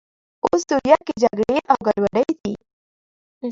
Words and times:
اوس 0.45 0.61
سوریه 0.69 0.97
کې 1.05 1.13
جګړې 1.23 1.57
او 1.71 1.77
ګډوډۍ 1.87 2.29
دي. 2.41 2.53